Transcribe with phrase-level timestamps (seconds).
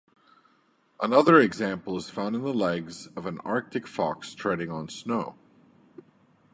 [0.99, 5.35] Another example is found in the legs of an Arctic fox treading on snow.